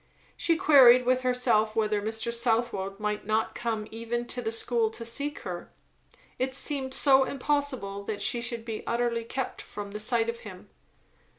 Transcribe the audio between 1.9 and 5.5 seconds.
Mr. Southwode might not come even to the school to seek